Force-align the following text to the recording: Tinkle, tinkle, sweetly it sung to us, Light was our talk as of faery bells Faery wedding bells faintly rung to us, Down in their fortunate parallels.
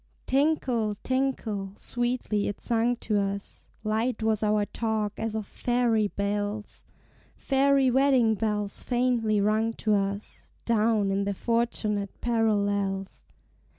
Tinkle, 0.25 0.95
tinkle, 1.03 1.73
sweetly 1.75 2.47
it 2.47 2.59
sung 2.59 2.95
to 3.01 3.19
us, 3.21 3.67
Light 3.83 4.23
was 4.23 4.41
our 4.41 4.65
talk 4.65 5.13
as 5.19 5.35
of 5.35 5.45
faery 5.45 6.07
bells 6.07 6.85
Faery 7.35 7.91
wedding 7.91 8.33
bells 8.33 8.81
faintly 8.81 9.39
rung 9.39 9.73
to 9.73 9.93
us, 9.93 10.49
Down 10.65 11.11
in 11.11 11.23
their 11.25 11.35
fortunate 11.35 12.19
parallels. 12.19 13.23